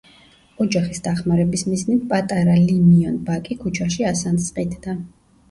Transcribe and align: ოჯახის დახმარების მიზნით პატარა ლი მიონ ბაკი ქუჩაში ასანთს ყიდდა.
ოჯახის 0.63 1.03
დახმარების 1.07 1.63
მიზნით 1.73 2.07
პატარა 2.13 2.57
ლი 2.63 2.79
მიონ 2.87 3.21
ბაკი 3.29 3.59
ქუჩაში 3.61 4.09
ასანთს 4.15 4.51
ყიდდა. 4.59 4.99